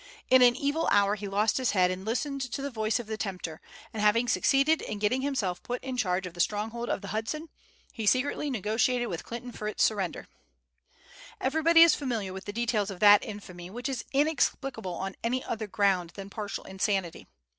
In 0.31 0.41
an 0.41 0.55
evil 0.55 0.87
hour 0.91 1.13
he 1.13 1.27
lost 1.27 1.57
his 1.57 1.73
head 1.73 1.91
and 1.91 2.03
listened 2.03 2.41
to 2.53 2.63
the 2.63 2.71
voice 2.71 2.99
of 2.99 3.05
the 3.05 3.17
tempter, 3.17 3.61
and 3.93 4.01
having 4.01 4.27
succeeded 4.27 4.81
in 4.81 4.97
getting 4.97 5.21
himself 5.21 5.61
put 5.61 5.79
in 5.83 5.95
charge 5.95 6.25
of 6.25 6.33
the 6.33 6.39
stronghold 6.39 6.89
of 6.89 7.01
the 7.01 7.09
Hudson, 7.09 7.49
he 7.93 8.07
secretly 8.07 8.49
negotiated 8.49 9.09
with 9.09 9.23
Clinton 9.23 9.51
for 9.51 9.67
its 9.67 9.83
surrender. 9.83 10.27
Everybody 11.39 11.83
is 11.83 11.93
familiar 11.93 12.33
with 12.33 12.45
the 12.45 12.51
details 12.51 12.89
of 12.89 12.99
that 13.01 13.23
infamy, 13.23 13.69
which 13.69 13.87
is 13.87 14.03
inexplicable 14.11 14.95
on 14.95 15.13
any 15.23 15.43
other 15.43 15.67
ground 15.67 16.13
than 16.15 16.31
partial 16.31 16.63
insanity. 16.63 17.27